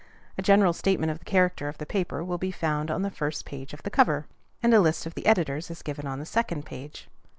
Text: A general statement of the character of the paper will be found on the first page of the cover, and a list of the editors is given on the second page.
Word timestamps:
A 0.35 0.41
general 0.41 0.73
statement 0.73 1.11
of 1.11 1.19
the 1.19 1.25
character 1.25 1.67
of 1.69 1.77
the 1.77 1.85
paper 1.85 2.23
will 2.23 2.39
be 2.39 2.49
found 2.49 2.89
on 2.89 3.03
the 3.03 3.11
first 3.11 3.45
page 3.45 3.71
of 3.71 3.83
the 3.83 3.91
cover, 3.91 4.25
and 4.63 4.73
a 4.73 4.79
list 4.81 5.05
of 5.05 5.13
the 5.13 5.27
editors 5.27 5.69
is 5.69 5.83
given 5.83 6.07
on 6.07 6.17
the 6.17 6.25
second 6.25 6.65
page. 6.65 7.07